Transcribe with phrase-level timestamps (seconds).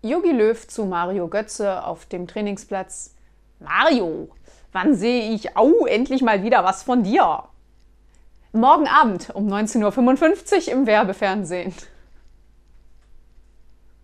[0.00, 3.16] Jogi Löw zu Mario Götze auf dem Trainingsplatz.
[3.58, 4.28] Mario,
[4.70, 7.42] wann sehe ich, au, endlich mal wieder was von dir?
[8.52, 11.74] Morgen Abend um 19.55 Uhr im Werbefernsehen.